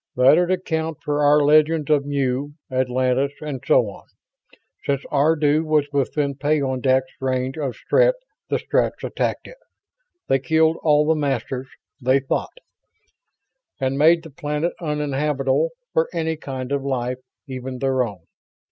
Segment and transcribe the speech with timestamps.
[0.15, 4.07] That'd account for our legends of Mu, Atlantis and so on.
[4.83, 8.15] Since Ardu was within peyondix range of Strett,
[8.49, 9.57] the Stretts attacked it.
[10.27, 11.67] They killed all the Masters,
[12.01, 12.57] they thought,
[13.79, 18.21] and made the planet uninhabitable for any kind of life, even their own.